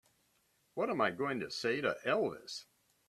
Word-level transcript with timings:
What 0.73 0.89
am 0.89 0.99
I 0.99 1.11
going 1.11 1.39
to 1.41 1.51
say 1.51 1.79
to 1.79 1.95
Elvis? 2.05 2.65